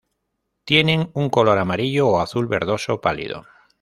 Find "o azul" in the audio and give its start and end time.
2.07-2.47